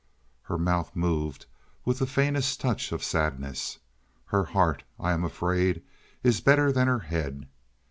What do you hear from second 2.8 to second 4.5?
of sadness. "Her